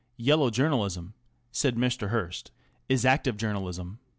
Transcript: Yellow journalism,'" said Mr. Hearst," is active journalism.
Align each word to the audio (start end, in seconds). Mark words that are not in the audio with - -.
Yellow 0.17 0.49
journalism,'" 0.49 1.13
said 1.51 1.75
Mr. 1.75 2.09
Hearst," 2.09 2.49
is 2.89 3.05
active 3.05 3.37
journalism. 3.37 3.99